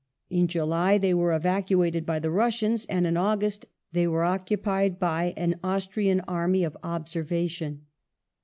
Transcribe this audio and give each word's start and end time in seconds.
In 0.31 0.47
July 0.47 0.97
they 0.97 1.13
were 1.13 1.31
evacuated 1.31 2.07
by 2.07 2.17
the 2.17 2.31
Russians, 2.31 2.87
and 2.87 3.05
in 3.05 3.15
August 3.17 3.67
they 3.91 4.07
were 4.07 4.23
occupied 4.23 4.97
by 4.99 5.31
an 5.37 5.59
Austrian 5.63 6.21
army 6.21 6.63
of 6.63 6.75
observation. 6.83 7.85